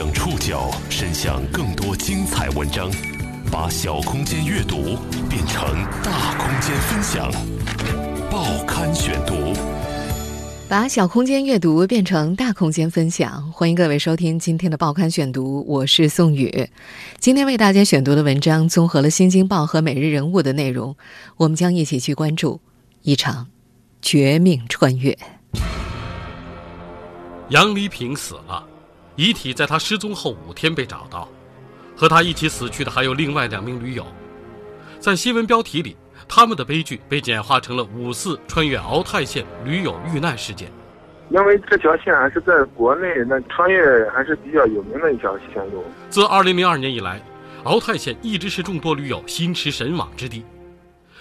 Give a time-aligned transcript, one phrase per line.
[0.00, 2.90] 将触角伸向更多精彩文章，
[3.52, 4.96] 把小空间阅读
[5.28, 5.62] 变成
[6.02, 7.30] 大空间分享。
[8.30, 9.52] 报刊选读，
[10.70, 13.52] 把小空间阅读变成大空间分享。
[13.52, 16.70] 欢迎各位收听今天的报刊选读，我是宋宇。
[17.18, 20.96] 今天为大家选读的文章综合了《新京报》和《每日人物》的内容，
[21.36, 22.58] 我们将一起去关注
[23.02, 23.48] 一场
[24.00, 25.14] 绝命穿越。
[27.50, 28.66] 杨黎平死了，
[29.20, 31.28] 遗体在他失踪后五天被找到，
[31.94, 34.06] 和他一起死去的还有另外两名驴友。
[34.98, 35.94] 在新闻标题里，
[36.26, 40.72] 他们的悲剧被简化成了五四穿越敖泰县驴友遇难事件。
[41.28, 45.84] 因为这条线还是在国内那穿越还是比较有名的一条线路。
[46.08, 47.22] 自2002年以来，
[47.64, 50.46] 敖泰县一直是众多驴友心驰神往之地，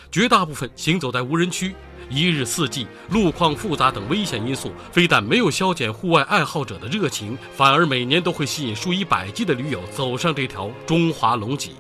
[0.10, 1.76] 绝大部分行走在无人区。
[2.10, 11.76] 一日四季，路况复杂等危险因素，非但没有消减户外爱好者的热情，反而每年都会吸引数以百计的驴友走上这条中华龙脊。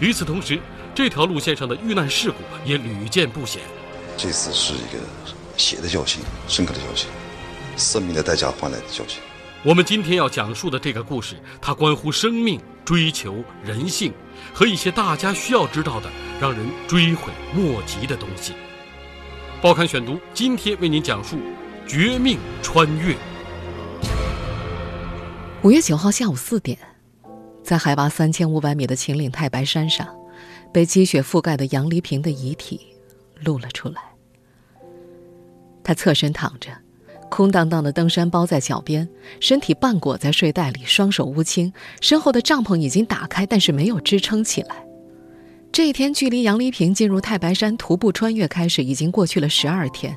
[0.00, 0.60] 与此同时，
[0.94, 3.62] 这条路线上的遇难事故也屡见不鲜。
[4.16, 4.98] 这次是一个
[5.56, 7.08] 血的教训，深刻的教训，
[7.76, 9.22] 生命的代价换来的教训。
[9.64, 14.12] 我们今天要讲述的这个故事，它关乎生命、追求、人性
[14.52, 16.08] 和一些大家需要知道的、
[16.40, 18.52] 让人追悔莫及的东西。
[19.60, 21.36] 报刊选读，今天为您讲述
[21.84, 23.12] 《绝命穿越》。
[25.62, 26.78] 五月九号下午四点，
[27.64, 30.06] 在海拔三千五百米的秦岭太白山上，
[30.72, 32.80] 被积雪覆盖的杨黎平的遗体
[33.42, 34.00] 露了出来。
[35.82, 36.70] 他侧身躺着，
[37.28, 39.08] 空荡荡的登山包在脚边，
[39.40, 44.87] 身体半裹在睡袋里，双手乌青，身后的帐篷已经打开，但是没有支撑起来。
[45.70, 50.16] 这一天距离杨丽萍进入太白山徒步穿越开始已经过去了十二天，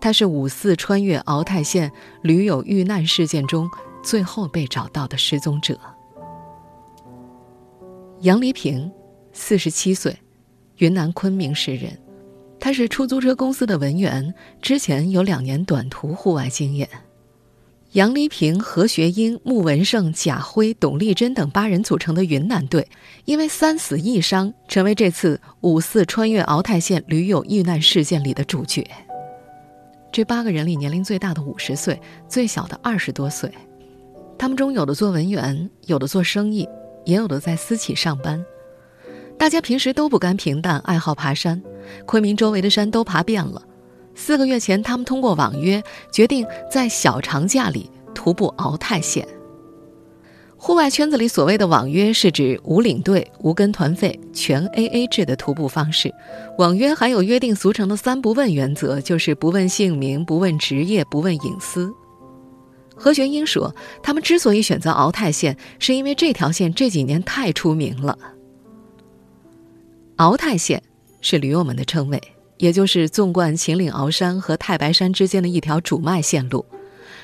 [0.00, 3.70] 他是五四穿越敖泰县驴友遇难事件中
[4.02, 5.78] 最后被找到的失踪者。
[8.20, 8.90] 杨丽萍，
[9.32, 10.16] 四十七岁，
[10.78, 11.98] 云南昆明市人，
[12.58, 16.88] 他是出租车公司的文员，之前有两年短途户外经验。
[17.92, 22.88] 杨丽萍、何学英、穆文胜、贾辉、董丽珍等八人组成的云南队，
[23.26, 28.82] 因为三死一伤，成为这次五四穿越敖泰县驴友遇难事件里的主角。
[30.10, 33.52] 这八个人里，年龄最大的五十岁，最小的二十多岁。
[34.38, 36.66] 他们中有的做文员，有的做生意，
[37.04, 38.42] 也有的在私企上班。
[39.38, 41.62] 大家平时都不甘平淡，爱好爬山，
[42.06, 43.62] 昆明周围的山都爬遍了。
[44.14, 49.26] 四个月前，他们通过网约决定在小长假里徒步敖泰县。
[50.56, 56.14] 户外圈子里所谓的网约，是指无领队、无跟团费、全 AA 制的徒步方式。
[56.56, 61.92] 网约还有约定俗成的“三不问”原则，就是不问姓名、不问职业、不问隐私。
[62.94, 63.74] 何学英说，
[64.04, 68.16] 他们之所以选择敖泰县，是因为这条线这几年太出名了。
[70.16, 70.80] 敖泰县
[71.20, 72.22] 是驴友们的称谓。
[72.62, 76.64] 也就是纵贯秦岭鳌山和太白山之间的一条主脉线路，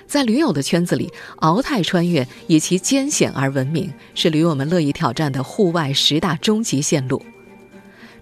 [0.05, 1.13] 在驴友的圈子里，
[1.43, 7.25] 鳌泰穿越以其艰险而闻名，是驴友们乐意挑战的户外十大终极线路。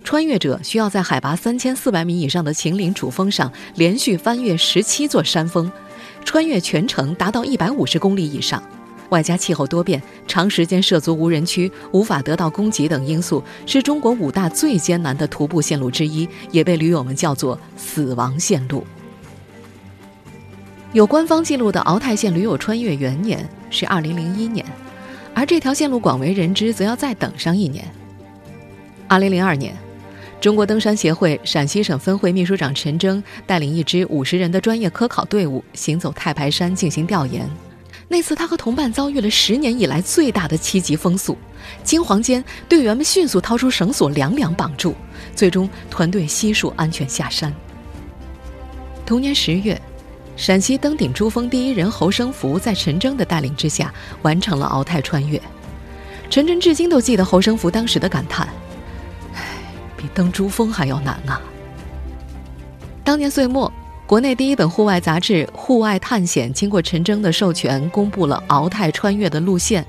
[0.04, 5.72] 穿越者需要在海拔三千四百米以上的秦岭主峰上连续翻越十七座山峰，
[6.22, 8.62] 穿越全程达到一百五十公里以上。
[9.10, 18.84] 外加气候多变、长时间涉足无人区、无法得到供给等因素，是中国五大最艰难的徒步线路之一，也被驴友们叫做“死亡线路”。
[20.92, 24.64] 有官方记录的敖泰县驴友穿越元年是2001年，
[25.34, 27.84] 而这条线路广为人知，则要再等上一年。
[29.08, 29.76] 2002年，
[30.40, 37.48] 中国登山协会陕西省分会秘书长陈征带领一支五十人的专业科考队伍行走太白山进行调研。
[38.08, 41.36] 那次，他和同伴遭遇了十年以来最大的七级风速，
[41.82, 44.94] 惊慌间，队员们迅速掏出绳索，两两绑住，
[45.34, 47.52] 最终团队悉数安全下山。
[49.04, 49.80] 同年十月，
[50.36, 55.40] 陕西登顶珠峰第一人侯生福在陈征的带领之下完成了鳌泰穿越。
[56.30, 58.48] 陈真至今都记得侯生福当时的感叹
[59.34, 59.42] ：“唉，
[59.96, 61.40] 比登珠峰还要难啊！”
[63.02, 63.72] 当年岁末。
[64.06, 69.84] 国内第一本户外杂志《户外探险》经过陈征的授权，公布了敖泰穿越的路线。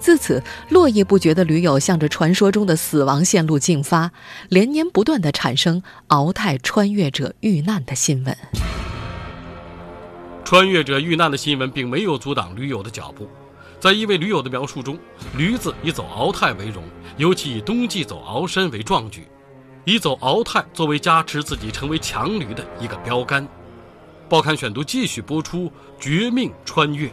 [0.00, 4.10] 自此，络绎不绝的驴友向着传说中的死亡线路进发，
[4.48, 8.36] 连年不断的产生敖泰穿越者遇难的新闻。
[10.44, 13.28] 穿越者遇难的新闻并没有阻挡驴友的脚步。
[13.78, 14.98] 在一位驴友的描述中，
[15.36, 16.82] 驴子以走敖泰为荣，
[17.18, 19.28] 尤其以冬季走鳌山为壮举，
[19.84, 23.46] 以走敖泰作为加持自己成为强驴的一个标杆。
[24.30, 25.66] 报刊选读继续播出
[25.98, 27.08] 《绝命穿越》。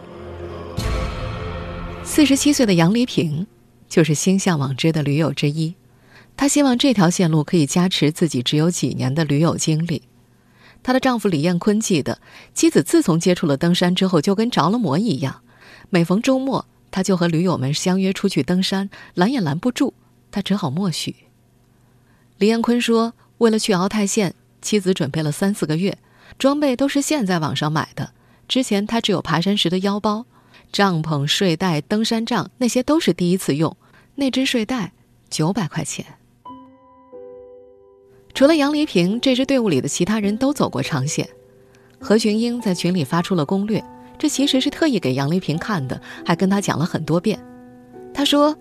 [2.03, 3.47] 四十七岁的杨丽萍，
[3.89, 5.73] 就是心向往之的驴友之一。
[6.35, 10.03] 她希望这条线路可以加持自己只有几年的驴友经历。
[10.83, 12.19] 她的丈夫李彦坤记得，
[12.53, 15.41] 妻子自从接触了登山之后，就跟着了魔一样。
[15.89, 19.95] 每逢周末，他就和驴友们相约出去登山，拦也拦不住，
[20.29, 21.15] 他只好默许。
[22.37, 25.97] 李彦坤说：“为了去鳌泰县，妻子准备了三四个月，
[26.37, 28.11] 装备都是现在网上买的。
[28.47, 30.25] 之前他只有爬山时的腰包。”
[30.69, 33.77] 帐篷、睡袋、登山杖，那些都是第一次用。
[34.15, 34.91] 那只睡袋
[35.29, 36.05] 九百块钱。
[38.33, 41.27] 除了杨黎平，这支队伍里的其他人都走过长线。
[41.99, 43.81] 何群英在群里发出了攻略，
[44.19, 47.39] 这其实是特意给杨黎平看的，还跟他讲了很多遍。
[48.13, 48.53] 他说，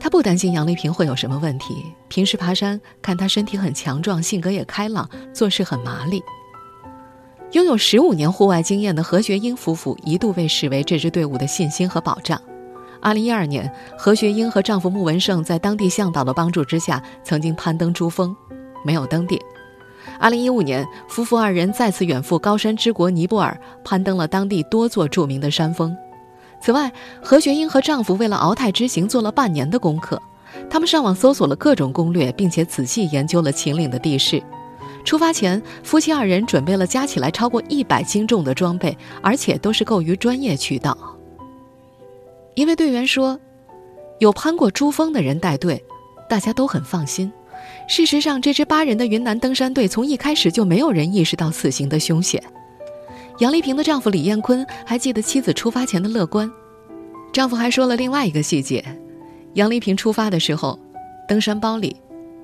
[0.00, 1.84] 他不担心杨丽萍会有什么问题。
[2.08, 6.22] 平时爬山，看他身体很强壮，性格也开朗，做事很麻利。
[7.54, 12.40] 拥有十五年户外经验的何学英夫妇一度被视为这支队伍的信心和保障。
[13.00, 18.34] 二零一二年，何学英和丈夫穆文胜在当地向导的帮助之下，曾经攀登珠峰，
[18.84, 19.38] 没有登顶。
[20.18, 25.96] 二零一五年，夫妇二人再次远赴高山之国尼泊尔，攀登了当地多座著名的山峰。
[26.60, 26.92] 此外，
[27.22, 30.20] 何学英和丈夫为了鳌泰之行做了半年的功课，
[30.68, 34.42] 他们上网搜索了各种攻略，并且仔细研究了秦岭的地势。
[35.04, 40.96] 出发前，夫妻二人准备了加起来超过一百斤重的装备，而且都是购于专业渠道。
[42.54, 43.38] 一位队员说
[44.18, 45.84] ：“有攀过珠峰的人带队，
[46.28, 47.30] 大家都很放心。”
[47.86, 52.42] 事实上，这支八人的云南登山队从一开始就没有人意识到此行的凶险。
[53.38, 56.50] 杨丽萍的丈夫李彦坤还记得妻子出发前的乐观。
[57.32, 58.84] 丈夫还说了另外一个细节：
[59.54, 60.78] 杨丽萍出发的时候，
[61.28, 61.96] 登山包里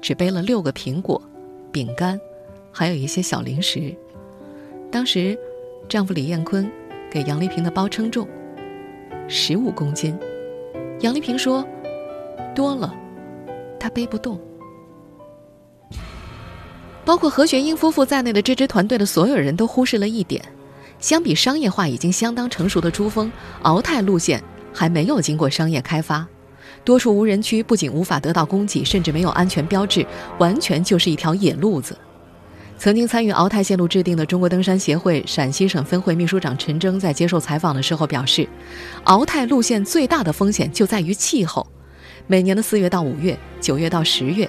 [0.02, 1.20] 只背了六个苹果、
[1.70, 2.20] 饼干。
[2.72, 3.94] 还有一些小零食。
[4.90, 5.38] 当时，
[5.88, 6.70] 丈夫李彦坤
[7.10, 8.26] 给杨丽萍的包称重，
[9.28, 10.16] 十五公斤。
[11.00, 11.66] 杨丽萍说
[12.54, 12.94] ：“多了，
[13.78, 14.40] 她背不动。”
[17.04, 20.44] 包括何学英夫妇在内的这支团队的所有人都忽视了一点：
[20.98, 23.32] 相比商业化已经相当成熟的珠峰，
[23.62, 26.26] 鳌泰路线还没有经过商业开发，
[26.84, 30.06] 多处无人区不仅无法得到供给，甚至没有安全标志，
[30.38, 31.96] 完全就是一条野路子。
[32.80, 38.48] 曾经参与鳌泰线路制定的中国登山协会陕西省分会秘书长陈征在接受采访的时候表示，
[39.04, 41.66] 鳌泰路线最大的风险就在于气候。
[42.26, 44.48] 每年的四月到五月、九月到十月，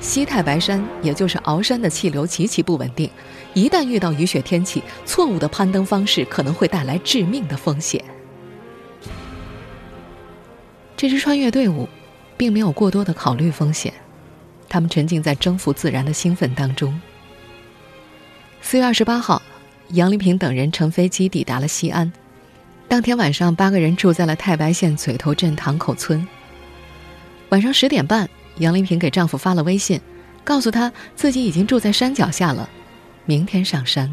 [0.00, 3.10] 西太白山也就是鳌山的气流极其不稳定，
[3.54, 8.00] 一旦遇到雨雪天气，错误的攀登方式可能会带来致命的风险。
[10.96, 11.88] 这支穿越队伍，
[12.36, 13.92] 并没有过多的考虑风险，
[14.68, 16.96] 他们沉浸在征服自然的兴奋当中。
[18.66, 19.42] 四月二十八号，
[19.90, 22.10] 杨丽萍等人乘飞机抵达了西安。
[22.88, 26.26] 当天晚上，八个人住在了太白县嘴头镇塘口村。
[27.50, 28.26] 晚上十点半，
[28.56, 30.00] 杨丽萍给丈夫发了微信，
[30.42, 32.66] 告诉他自己已经住在山脚下了，
[33.26, 34.10] 明天上山。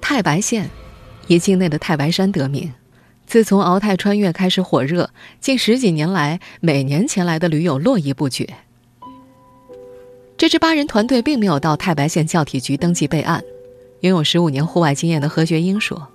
[0.00, 0.70] 太白县
[1.26, 2.72] 以境内的太白山得名。
[3.26, 8.48] 自从鳌泰穿越开始火热，近十几年来，每年前来的驴友络绎不绝。
[10.38, 13.42] 这支八人团队并没有到太白县教体局登记备案。
[14.00, 16.06] 拥有十五年户外经验的何学英说：“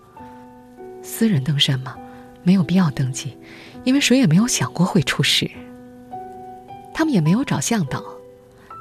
[1.01, 1.95] 私人登山嘛，
[2.43, 3.35] 没有必要登记，
[3.83, 5.49] 因为谁也没有想过会出事。
[6.93, 8.03] 他们也没有找向导，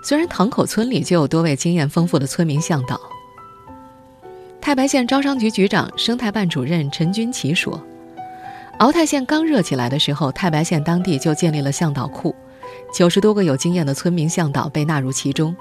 [0.04, 3.00] 虽然塘口村里就有多位经验丰富的村民向导。”
[4.61, 7.82] 太白县招商局局长、生态办主任陈军奇说
[8.80, 12.37] ：“鳌泰县刚热起来的时候，太白县当地就建立了向导库。”
[12.92, 15.54] 九十多个有经验的村民向导被纳入其中。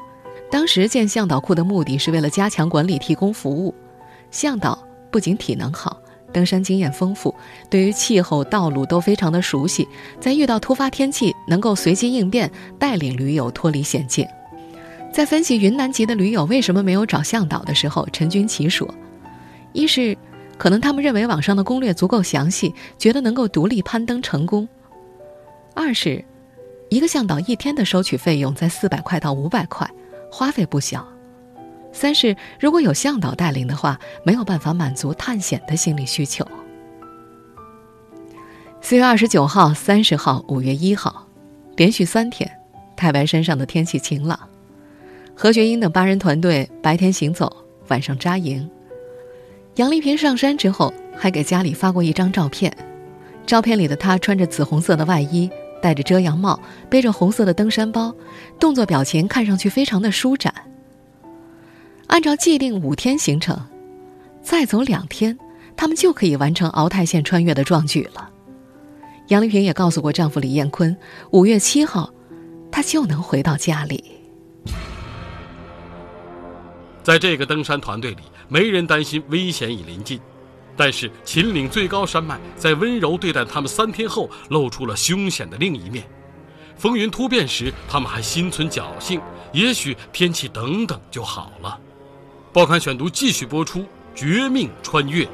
[0.52, 3.74] 当时建向导库的目的是为了加强管理、提供服务。
[4.32, 4.78] 向导
[5.12, 6.02] 不仅体能好，
[6.34, 7.34] 登山经验丰富，
[7.70, 9.88] 对于气候、道路都非常的熟悉，
[10.20, 14.28] 在遇到突发天气能够随机应变，带领驴友脱离险境。
[15.14, 18.88] 在分析云南籍的驴友为什么没有找向导的时候，陈军奇说
[19.74, 20.16] ：“一是
[20.58, 24.68] 可能他们认为网上的攻略足够详细，觉得能够独立攀登成功；
[25.76, 26.24] 二是。”
[26.90, 29.90] 一个向导一天的收取费用在四百块到五百块，
[30.32, 31.08] 花费不小。
[31.92, 36.46] 三是如果有向导带领的话，没有办法满足探险的心理需求。
[38.82, 41.28] 四月二十九号、三十号、五月一号，
[41.76, 42.50] 连续三天，
[42.96, 44.40] 太白山上的天气晴朗。
[45.36, 47.56] 何学英等八人团队白天行走，
[47.90, 48.68] 晚上扎营。
[49.76, 52.76] 杨丽萍上山之后，还给家里发过一张照片，
[53.46, 55.50] 照片里的她穿着紫红色的外衣。
[55.82, 56.60] 戴着遮阳帽，
[56.90, 58.14] 背着红色的登山包，
[58.60, 60.54] 动作表情看上去非常的舒展。
[62.08, 63.60] 按照既定五天行程，
[64.42, 65.38] 再走两天，
[65.78, 68.30] 他们就可以完成鳌泰线穿越的壮举了。
[69.28, 70.96] 杨丽萍也告诉过丈夫李彦坤，
[71.32, 72.12] 五月七号，
[72.72, 74.04] 她就能回到家里。
[77.04, 80.20] 在这个登山团队里，没人担心危险已临近，
[80.80, 86.06] 但是秦岭最高山脉在温柔对待他们三天后，露出了凶险的另一面。
[86.78, 89.20] 风云突变时，他们还心存侥幸，
[89.52, 91.78] 也许天气等等就好了。
[92.54, 93.82] 报刊选读继续播出
[94.16, 95.26] 《绝命穿越》。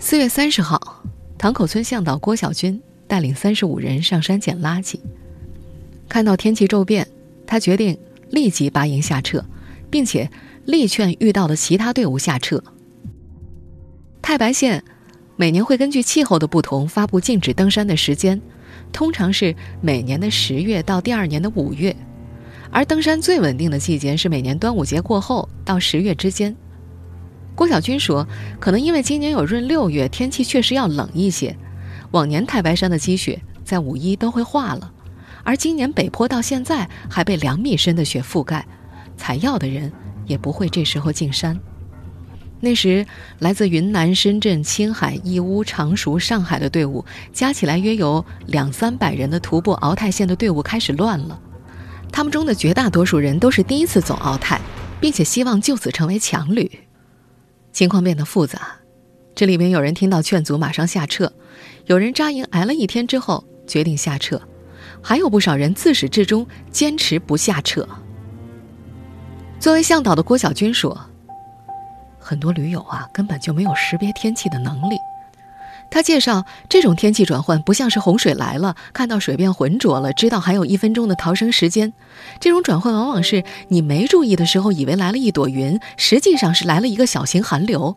[0.00, 1.00] 四月三十号，
[1.38, 4.98] 塘口村向导郭小军带领三十五人上山捡垃圾，
[6.08, 7.06] 看到天气骤变，
[7.46, 7.96] 他决定。
[8.30, 9.42] 立即拔营下撤，
[9.88, 10.30] 并且
[10.66, 12.62] 力劝遇到的其他队伍下撤。
[14.28, 14.84] 太白县
[15.36, 18.38] 每年会根据气候的不同发布禁止登山的时间，
[18.92, 21.96] 通常是每年的十月到第二年的五月，
[22.70, 26.54] 而登山最稳定的季节是每年端午节过后到十月之间。
[27.54, 28.28] 郭小军说
[28.60, 31.56] ：“可能因为今年有闰六月，天气确实要冷一些，
[32.10, 34.92] 往年太白山的积雪在五一都会化了。”
[35.42, 38.66] 而今年北坡到现在还被两米深的雪覆盖，
[39.16, 39.90] 采药的人
[40.26, 41.58] 也不会这时候进山。
[42.60, 43.06] 那时，
[43.38, 51.40] 来自云南、深圳、青海、义乌、常熟、上海的队伍，加起来约有两三百人的徒步鳌泰线的队伍开始乱了。
[52.10, 54.60] 他们中的绝大多数人都是第一次走鳌泰，
[55.00, 56.80] 并且希望就此成为强旅。
[57.72, 58.76] 情况变得复杂，
[59.36, 61.32] 这里面有人听到劝阻马上下撤，
[61.86, 64.40] 有人扎营挨了一天之后决定下撤。
[65.00, 67.86] 还有不少人自始至终坚持不下撤。
[69.60, 70.98] 作为向导的郭小军说
[72.28, 74.98] ：“很多驴友啊，根本就没有识别天气的能力。”
[75.90, 81.94] 他介绍，这种天气转换不像是洪水来了，看到水变浑浊了，知道还有一分钟的逃生时间。
[82.38, 87.96] 这种转换往往是你没注意的时候，以为来了一朵云，实际上是来了一个小型寒流。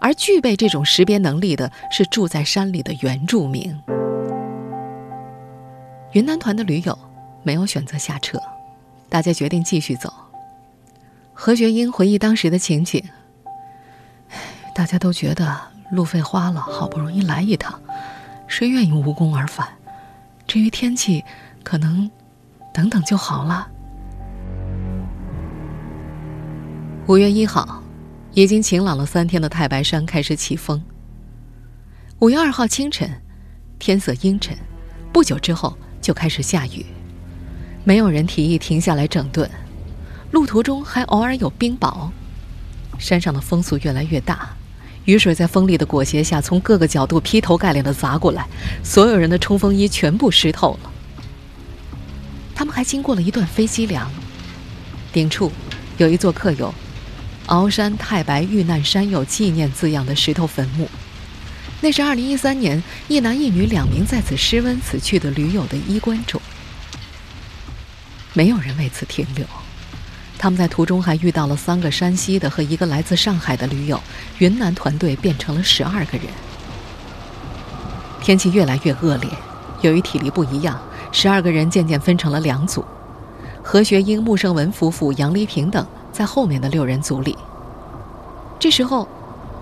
[0.00, 3.80] 而具备这种识别能力的是住在山里的原住民。
[6.10, 6.98] 云南团的驴友
[7.44, 8.40] 没有选择下车，
[9.08, 10.12] 大家决定继续走。
[11.32, 13.00] 何学英回忆当时的情景：，
[14.78, 17.80] 大家都觉得路费花了，好不容易来一趟，
[18.46, 19.66] 谁愿意无功而返？
[20.46, 21.24] 至于天气，
[21.64, 22.08] 可能
[22.72, 23.68] 等等就好了。
[27.08, 27.82] 五月一号，
[28.34, 30.80] 已经晴朗了三天的太白山开始起风。
[32.20, 33.10] 五月二号清晨，
[33.80, 34.56] 天色阴沉，
[35.12, 35.76] 不久之后。
[36.00, 36.86] 就开始下雨，
[37.82, 39.50] 没有人提议停下来整顿，
[40.30, 42.08] 路途中还偶尔有冰雹，
[42.96, 44.48] 山上的风速越来越大，
[45.08, 48.46] 雨水在锋利的裹挟下从各个角度劈头盖脸的砸过来，
[48.84, 50.92] 所有人的冲锋衣全部湿透了。
[52.54, 54.06] 他们还经过了一段飞机梁，
[55.10, 55.50] 顶处
[55.96, 56.74] 有一座刻有
[57.48, 60.86] “鳌山太白遇难山友纪念”字样的石头坟墓。
[61.80, 66.38] 那是二零一三年一男一女两名在此失温死去的驴友的衣冠冢。
[68.34, 69.46] 没有人为此停留，
[70.38, 74.00] 他们在途中还遇到了三个山西的和一个来自上海的驴友，
[74.38, 76.28] 云南团队变成了十二个人。
[78.20, 79.28] 天气越来越恶劣，
[79.80, 80.80] 由于体力不一样，
[81.10, 82.84] 十二个人渐渐分成了两组，
[83.62, 87.36] 何学英、穆胜文夫妇、杨丽萍等在后面的六人组里。
[88.58, 89.06] 这时候。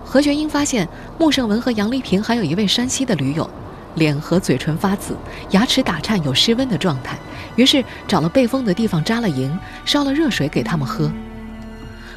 [0.09, 3.51] 何学英发现穆胜文和杨丽萍还有一位山西的驴友，
[3.97, 5.17] 脸和嘴唇发紫，
[5.51, 7.19] 牙齿打颤，有失温的状态。
[7.57, 11.11] 于是找了背风的地方扎了营，烧了热水给他们喝。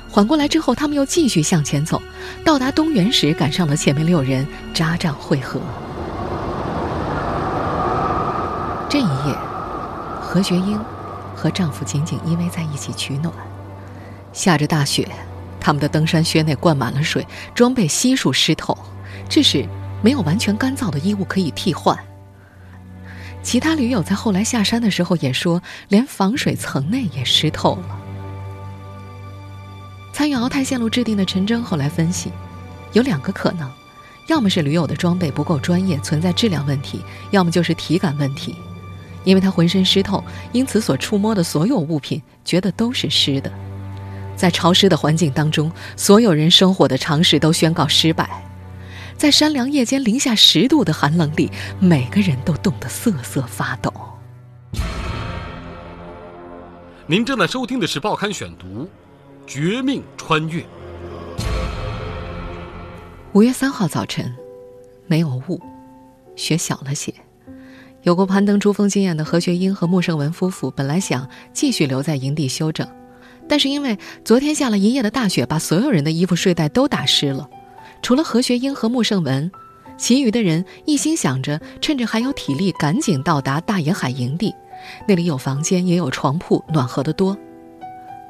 [0.09, 2.01] 缓过来之后，他们又继续向前走，
[2.43, 5.59] 到达东源时赶上了前面六人扎帐会合。
[8.89, 9.35] 这一夜，
[10.19, 10.79] 何学英
[11.35, 13.33] 和丈夫紧紧依偎在一起取暖，
[14.33, 15.07] 下着大雪。
[15.61, 18.75] 他们的登山靴内灌满了水，装备悉数湿透，
[19.29, 19.67] 致使
[20.01, 21.97] 没有完全干燥的衣物可以替换。
[23.41, 27.99] 其他驴友在后来下山的时候也说，连防水层内也湿透了。
[30.11, 32.31] 参与鳌泰线路制定的陈征后来分析，
[32.91, 33.71] 有两个可能：
[34.27, 36.99] 要么是驴友的装备不够专业，存在质量问题；
[37.31, 38.55] 要么就是体感问题，
[39.23, 43.49] 因为他浑身湿透，因此所触摸的所有物品觉得都是湿的。
[44.35, 48.29] 在潮湿的环境当中，所有人生火的尝试都宣告失败。
[49.19, 53.93] 在山凉夜间零下十度的寒冷里，每个人都冻得瑟瑟发抖。
[57.05, 58.65] 您正在收听的是《报刊选读》，
[59.45, 60.61] 《绝命穿越》。
[63.33, 64.33] 五月三号早晨，
[65.05, 65.61] 没有雾，
[66.37, 67.13] 雪小了些。
[68.03, 72.87] 有过攀登珠峰经验的何学英和穆胜文夫妇本来想继续留在营地休整。
[73.49, 77.49] 但是因为昨天下了一夜的大雪，把所有人的衣服、睡袋都打湿了，
[78.01, 79.51] 除了何学英和穆胜文，
[79.97, 84.55] 其余的人一心想着趁着还有体力，赶紧到达大野海营地，
[85.07, 87.37] 那里有房间，也有床铺，暖和得多。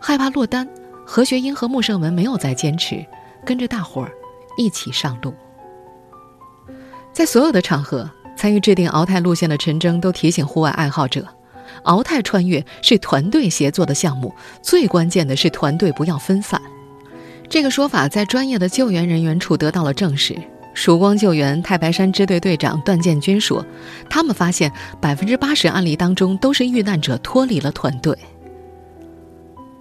[0.02, 0.68] 害怕落单，
[1.06, 3.06] 何学英和穆胜文没有再坚持，
[3.46, 4.12] 跟着大伙儿
[4.58, 5.34] 一起上路。
[7.14, 11.28] 在所有的场合，参与制定鳌泰路线的陈征都提醒户外爱好者。
[11.84, 16.60] 鳌泰穿越是团队协作的项目，最关键的是团队不要分散。
[17.50, 20.38] 这个说法在专业的救援人员处得到了证实。
[20.76, 23.66] 曙光救援太白山支队队长段建军说
[24.08, 28.16] ：“他们发现百分之八十案例当中都是遇难者脱离了团队。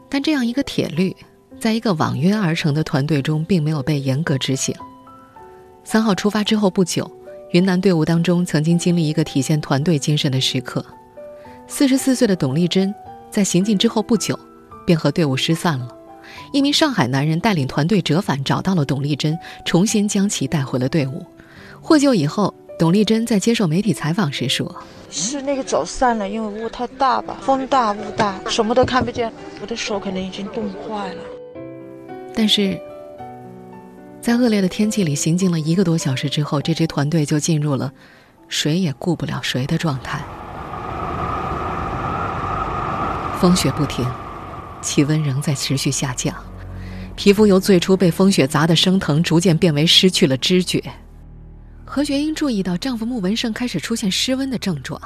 [0.08, 1.14] 但这样一个铁律，
[1.60, 4.74] 在一个网约而成的团队中，并没有被严格执行。
[5.84, 7.08] 三号出发之后不久，
[7.52, 10.84] 云南队伍当中曾经经历一个体现团队精神的时刻。”
[11.68, 12.92] 四十四岁的董丽珍，
[13.30, 14.36] 在行进之后不久，
[14.86, 15.97] 便和队伍失散了。
[16.52, 21.24] 一名上海男人带领团队折返，找到了董丽珍，重新将其带回了队伍。
[21.80, 24.74] 获救以后，董丽珍在接受媒体采访时说
[25.10, 31.20] ：“是那个走散了，因为雾太大吧，风大雾大，什么都看不见，我的手可能已经冻坏了。”
[32.34, 32.78] 但是，
[34.20, 37.92] 在恶劣的天气里行进了一个多小时之后，这支团队就进入了
[38.48, 40.20] 谁也顾不了谁的状态。
[43.40, 44.04] 风雪不停，
[44.80, 46.34] 气温仍在持续下降，
[47.16, 50.82] 皮肤由最初被风雪砸得生疼，逐渐变为失去了知觉。
[51.84, 55.00] 何学英注意到丈夫穆文胜开始出现失温的症状，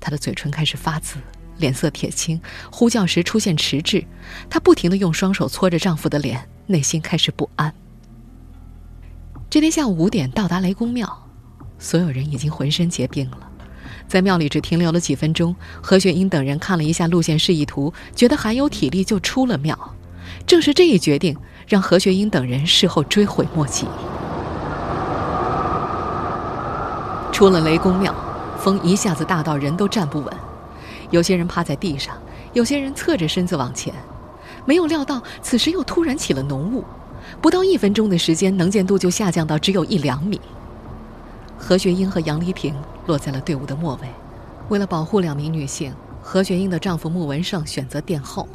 [0.00, 1.16] 他的嘴唇开始发紫，
[1.58, 4.04] 脸色铁青，呼叫时出现迟滞。
[4.50, 7.72] 她不停地用双手搓着丈夫的脸，内心开始不安。
[9.48, 11.28] 这天下午五点到达雷公庙，
[11.78, 13.48] 所有人已经浑身结冰了。
[14.08, 19.76] 在庙里只停留了几分钟，何雪英等人看了一下路线示意图，觉得还有体力，就出了庙。
[20.46, 21.36] 正是这一决定，
[21.66, 23.86] 让何雪英等人事后追悔莫及。
[27.32, 28.14] 出了雷公庙，
[28.58, 30.32] 风一下子大到人都站不稳，
[31.10, 32.16] 有些人趴在地上，
[32.52, 33.92] 有些人侧着身子往前。
[34.64, 36.84] 没有料到，此时又突然起了浓雾，
[37.40, 40.40] 不到一分钟的时间，能见度就下降到只有一两米。
[41.58, 42.74] 何雪英和杨丽萍
[43.06, 44.08] 落在了队伍的末尾。
[44.68, 48.48] 为了保护两名女性，何雪英的丈夫穆文胜选择殿后。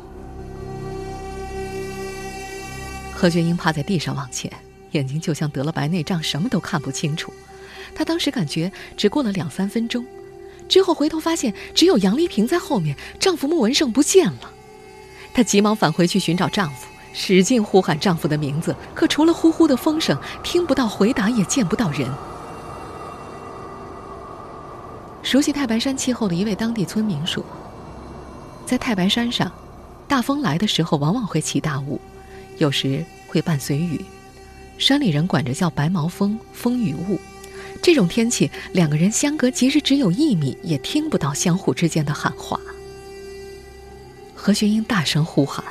[3.14, 4.52] 何雪英趴在地上往前，
[4.92, 7.32] 眼睛就像得了白内障，什么都看不清楚。
[7.94, 10.06] 她当时感觉只过了两三分钟，
[10.68, 14.52] 之后回头发现只有杨丽萍在后面，丈夫穆文胜不见了。
[15.34, 22.10] 她急忙返回去寻找丈夫，使劲呼喊丈夫的名字，可除了呼呼的风声，听不到回答，也见不到人。
[25.24, 27.44] 熟悉太白山气候的一位当地村民说
[28.66, 29.52] ：“在太白山上，
[30.08, 32.00] 大风来的时候往往会起大雾，
[32.58, 34.04] 有时会伴随雨。
[34.78, 37.20] 山里人管这叫‘白毛风’、‘风雨雾’。
[37.82, 42.60] 这种天气，两个人相隔即使只有一米，也听不到相互之间的喊话。”
[44.36, 45.64] 何学英大声呼喊。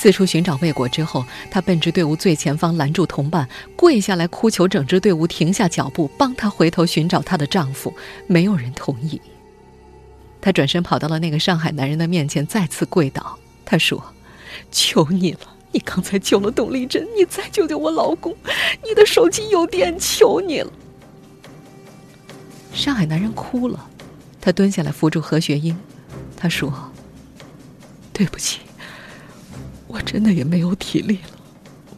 [0.00, 7.92] 四处寻找未果之后，她奔至队伍最前方，拦住同伴，跪下来哭求整支队伍停下脚步，帮她回头寻找她的丈夫。
[8.28, 9.20] 没有人同意。
[10.40, 13.36] 她转身跑到了那个上海男人的面前，再次跪倒。
[13.64, 14.00] 她说
[14.70, 15.40] ：“求你了，
[15.72, 18.32] 你刚才救了董丽珍，你再救救我老公。
[18.84, 20.72] 你的手机有电，求你了。”
[22.72, 23.90] 上海男人哭了，
[24.40, 25.76] 他蹲下来扶住何雪英，
[26.36, 26.92] 他说
[28.14, 28.60] ：“对不起。”
[29.88, 31.38] 我真的也没有体力了，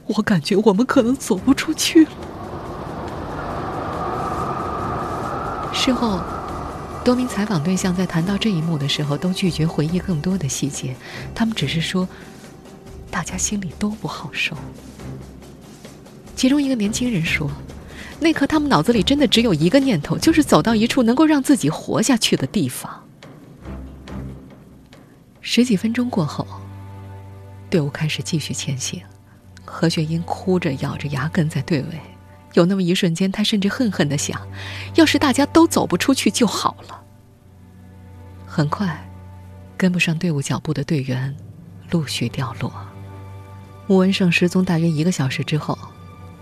[0.06, 2.10] 我感觉我们可能走不出去了。
[5.72, 6.20] 事后，
[7.04, 10.94] 多名采访对象在谈到这一幕的时候，都拒绝回忆更多的细节，
[11.34, 12.08] 他们只是说，
[13.10, 14.56] 大家心里都不好受。
[16.36, 17.50] 其中一个年轻人说，
[18.20, 23.02] 那刻他们脑子里真的只有一个念头，就是走到一处能够让自己活下去的地方。
[25.40, 26.46] 十几分钟过后。
[27.70, 29.00] 队伍开始继续前行，
[29.64, 32.00] 何雪英哭着咬着牙跟在队尾。
[32.54, 34.40] 有那么一瞬间，她甚至恨恨的想：
[34.96, 37.00] 要是大家都走不出去就好了。
[38.44, 39.08] 很快，
[39.76, 41.34] 跟不上队伍脚步的队员
[41.90, 42.72] 陆续掉落。
[43.86, 45.78] 穆文胜失踪大约一个小时之后，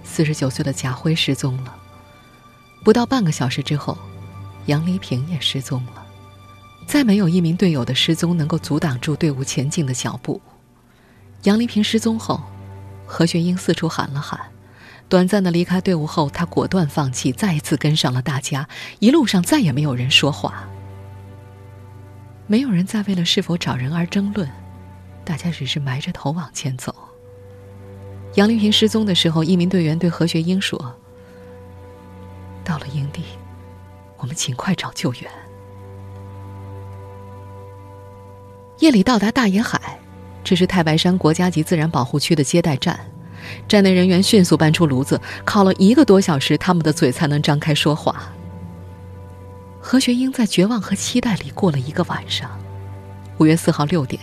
[0.02, 1.76] 四十九岁的贾辉失踪了。
[2.82, 3.98] 不到半个小时之后，
[4.64, 6.06] 杨丽萍也失踪了。
[6.86, 10.40] 再没有一名队友的失踪能够阻挡住队伍前进的脚步。
[11.44, 12.40] 杨丽萍失踪后，
[13.06, 14.40] 何雪英四处喊了喊，
[15.08, 18.68] 短暂的离开队伍后，她果断放弃，再一次跟上了大家。
[18.98, 20.68] 一路上再也没有人说话，
[22.46, 24.50] 没有人再为了是否找人而争论，
[25.24, 26.94] 大家只是埋着头往前走。
[28.34, 30.96] 杨丽萍失踪的时候，一名队员对何学英说
[32.64, 33.22] ：“到了营地，
[34.16, 35.30] 我们尽快找救援。”
[38.80, 39.98] 夜里到达大野海，
[40.48, 42.98] 这是太白山国家级自然保护区的接待站。
[43.68, 48.32] 站内人员迅速搬出炉子，烤了一个多小时，他们的嘴才能张开说话。
[49.78, 52.50] 何学英在绝望和期待里过了一个晚上。
[53.36, 54.22] 五月四号六点，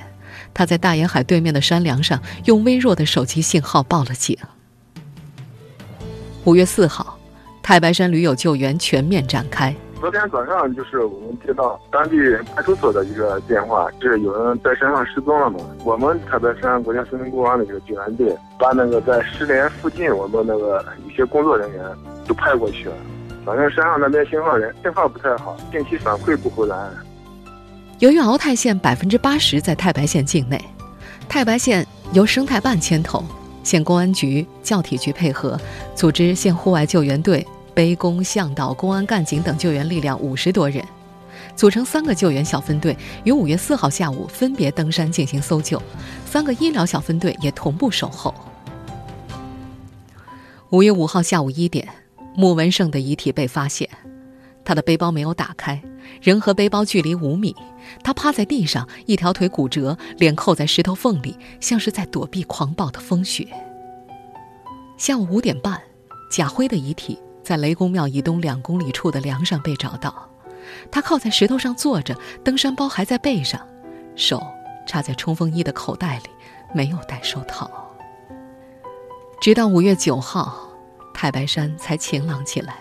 [0.52, 4.36] 他在大沿海对面的山梁上用微弱的手机信号报了警。
[6.44, 7.20] 五月四号，
[7.62, 9.76] 太白山驴友救援全面展开。
[10.06, 12.16] 昨天早上就是我们接到当地
[12.56, 15.60] 派出所的一个电话，是有人在山上失踪了嘛？
[15.84, 21.84] 我们太白山国家森林公园的一个救援队把那个在石连附近我们那个一些工作人员
[22.28, 22.94] 都派过去了。
[23.44, 26.78] 反正山上那边信号人信号不太好，定期反馈不回来。
[27.98, 30.64] 由于鳌泰县百分之八十在太白县境内，
[31.28, 33.24] 太白县由生态办牵头，
[33.64, 35.60] 县公安局、教体局配合，
[35.96, 37.44] 组织县户外救援队。
[37.76, 40.84] 背公、向导、公安干警等救援力量五十多人，
[41.58, 45.80] 组成三个救援小分队，于五月四号下午分别登山进行搜救，
[46.26, 48.34] 三个医疗小分队也同步守候。
[50.70, 51.88] 五月五号下午一点，
[52.34, 53.90] 穆文胜的遗体被发现，
[54.64, 55.82] 他的背包没有打开，
[56.22, 57.54] 人和背包距离五米，
[58.04, 63.46] 他趴在地上，一条腿骨折，脸扣在石头缝里，像是在躲避狂暴的风雪。
[64.98, 65.82] 下午五点半，
[66.32, 67.20] 贾辉的遗体。
[67.46, 70.28] 在雷公庙以东两公里处的梁上被找到，
[70.92, 73.62] 他靠在石头上坐着，登山包还在背上，
[74.16, 74.42] 手
[74.88, 76.30] 插在冲锋衣的口袋里，
[76.74, 77.70] 没有戴手套。
[79.40, 80.58] 直到五月九号，
[81.14, 82.80] 太白山才晴朗起来，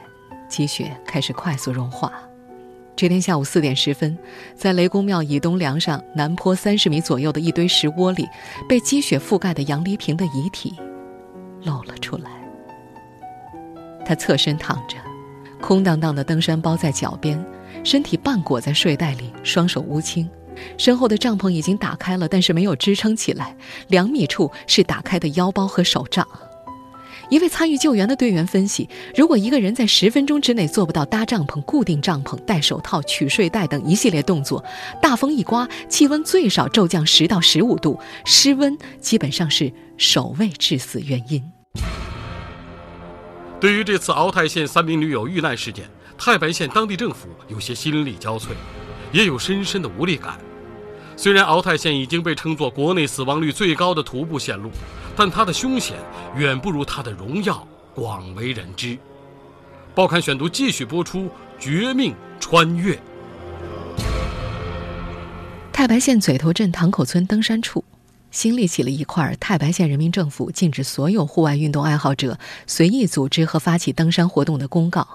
[0.49, 2.11] 积雪开始快速融化。
[2.97, 4.17] 这天下午四点十分，
[4.57, 8.27] 在雷公庙以东梁上南坡三十米左右的一堆石窝里，
[8.67, 10.75] 被积雪覆盖的杨黎平的遗体
[11.65, 12.44] 露了出来。
[14.05, 14.97] 他侧身躺着，
[15.61, 17.43] 空荡荡的登山包在脚边，
[17.83, 20.29] 身体半裹在睡袋里，双手乌青。
[20.79, 23.57] 身后的帐篷已经打开了，但是没有支撑起来。
[23.89, 26.27] 两米处是打开的腰包和手杖。
[27.31, 34.63] 一位参与救援的队员分析：如果一个人在十分钟之内做不到搭帐篷、固定帐篷、戴手套、取睡袋等一系列动作，
[35.01, 41.43] 大风一刮，气温最少骤降十到十五度，失温基本上是首位致死原因。
[43.61, 45.89] 对于这次鳌泰县三名驴友遇难事件，
[46.19, 48.49] 太白县当地政府有些心力交瘁，
[49.11, 50.39] 也有深深的无力感。
[51.17, 54.71] 虽然鳌泰县已经被称作国内死亡率最高的徒步线路，
[55.17, 55.97] 但它的凶险
[56.37, 58.99] 远不如它的荣耀广为人知。
[59.95, 61.21] 报刊选读继续播出
[61.59, 62.95] 《绝命穿越》。
[65.73, 67.85] 太白县嘴头镇塘口村登山处。
[68.35, 75.07] 新立起了一块太白县人民政府禁止所有户外运动爱好者随意组织和发起登山活动的公告。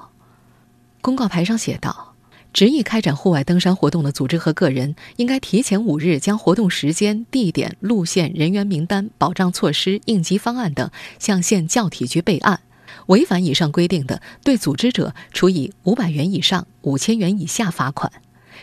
[1.01, 2.15] 公告牌上写道：
[2.53, 12.61] 执意开展户外登山活动的组织和个人，应该提前五日将活动时间、地点、路线、人员名单、保障措施、应急方案等向县教体局备案。
[13.07, 18.09] 违反以上规定的，对组织者处以五百元以上五千元以下罚款。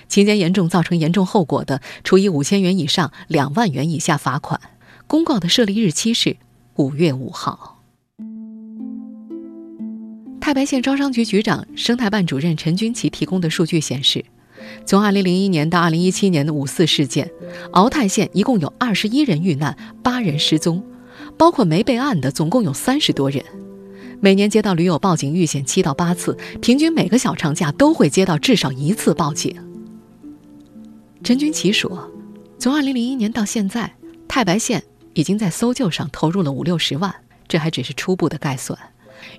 [0.08, 4.60] 情节严重造成严重后果的，处以五千元以上两万元以下罚款。
[5.06, 6.36] 公告的设立日期是
[6.74, 7.82] 五月五号。
[10.40, 14.24] 太白县招商局局长、生态办主任陈军奇提供的数据显示，
[14.84, 17.28] 从二零零一年到二零一七年的五四事件，
[17.72, 20.84] 鳌泰县一共有二十一人遇难，八人失踪，
[21.36, 23.44] 包括没备案的，总共有三十多人。
[24.20, 29.65] 每年接到驴友报警遇险七到八次，平均每个小长假都会接到至少一次报警。
[31.26, 32.08] 陈军奇说
[32.56, 33.92] ：“从2001年到现在，
[34.28, 34.80] 太白县
[35.12, 37.12] 已经在搜救上投入了五六十万，
[37.48, 38.78] 这还只是初步的概算。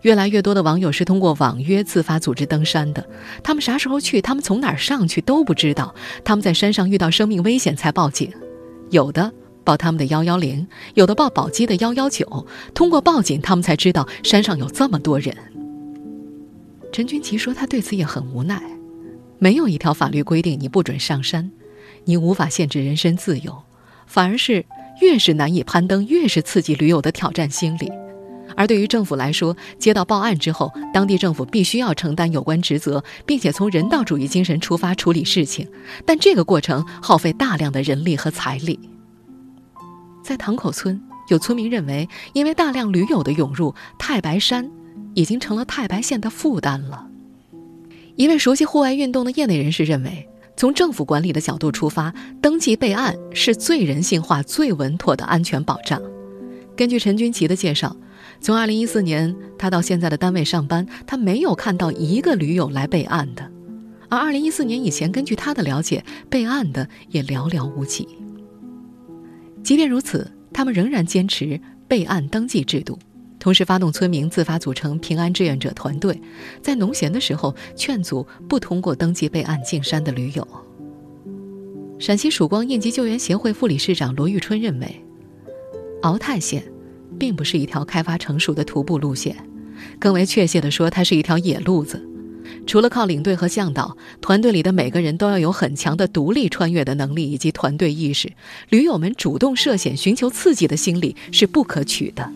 [0.01, 3.07] 越来越多的网友是通过网约自发组织登山的，
[3.41, 5.95] 他们啥时候去，他们从哪儿上去都不知道。
[6.25, 8.29] 他们在山上遇到生命危险才报警，
[8.89, 9.31] 有的
[9.63, 12.45] 报他们的幺幺零，有的报宝鸡的幺幺九。
[12.73, 15.33] 通过报警，他们才知道山上有这么多人。”
[16.91, 18.61] 陈军奇说：“他对此也很无奈，
[19.39, 21.49] 没有一条法律规定你不准上山。”
[22.07, 23.63] 你无法限制人身自由，
[24.05, 24.65] 反而是
[25.01, 27.91] 越是难以攀登，越是刺激驴友的挑战心理。
[28.55, 35.67] 而对于政府来说，接到报案之后，当地政府必须要承担有关职责，并且从人道主义精神出发处理事情。
[36.05, 38.79] 但这个过程耗费大量的人力和财力。
[40.23, 44.71] 在塘口村，有村民认为，因为大量驴友的涌入，太白山
[45.13, 47.05] 已经成了太白县的负担了。
[48.15, 50.27] 一位熟悉户外运动的业内人士认为。
[50.57, 56.01] 从政府管理的角度出发，登记备案是最人性化、最稳妥的安全保障。
[56.75, 57.95] 根据陈军奇的介绍，
[58.41, 63.51] 从2014年他到现在的单位上班，他没有看到一个驴友来备案的。
[64.09, 68.07] 而2014年以前，根据他的了解，备案的也寥寥无几。
[69.63, 72.97] 即便如此，他们仍然坚持备案登记制度，
[73.47, 76.19] 同时发动村民自发组成平安志愿者团队，
[76.61, 80.45] 在农闲的时候劝阻不通过登记备案进山的驴友。
[81.97, 85.01] 陕西曙光应急救援协会副理事长罗玉春认为，
[86.01, 86.61] 敖泰县
[87.17, 89.37] 并不是一条开发成熟的徒步路线，
[89.97, 92.05] 更为确切地说，它是一条野路子。
[92.65, 98.33] 除了靠领队和向导，团队里的每个人都要有很强的独立穿越的能力以及团队意识。
[98.67, 102.29] 驴友们主动涉险、寻求刺激的心理是不可取的。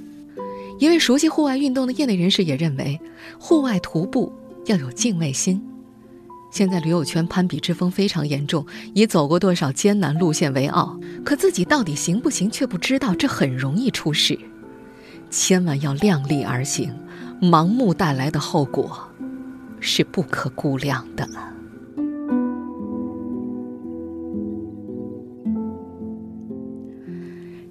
[0.81, 2.99] 一位熟悉户外运动的业内人士也认为，
[3.37, 4.33] 户外徒步
[4.65, 5.61] 要有敬畏心。
[6.51, 8.65] 现在驴友圈攀比之风非常严重，
[8.95, 14.35] 以走过多少艰难路线为傲，可自己到底行不行却不知道，这很容易出事。
[15.29, 16.91] 千万要量力而行，
[17.39, 19.07] 盲目带来的后果。
[19.79, 21.27] 是不可估量的。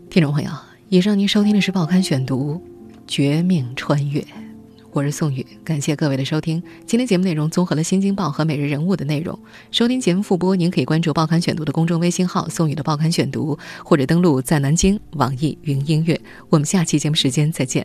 [0.08, 0.50] 听众朋友，
[0.88, 2.54] 以上您收听的是《报刊选读》
[3.10, 4.20] 《绝命穿越》，
[4.92, 6.62] 我是宋宇，感谢各位的收听。
[6.86, 9.36] 今天节目内容综合了《新京报》和《每日人物》的内容。
[9.72, 16.20] 收听节目复播，您可以关注《报刊选读》的公众微信号“宋宇的报刊选读”，或者登录在南京网易云音乐。
[16.50, 17.84] 我们下期节目时间再见。